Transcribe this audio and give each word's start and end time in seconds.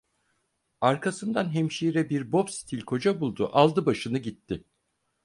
Arkasından 0.81 1.53
hemşire 1.53 2.09
bir 2.09 2.31
bobstil 2.31 2.81
koca 2.81 3.19
buldu, 3.19 3.49
aldı 3.53 3.85
başını 3.85 4.17
gitti. 4.17 4.63